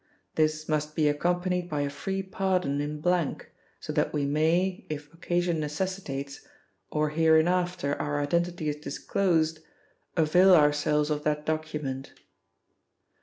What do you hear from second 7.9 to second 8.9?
Our identity is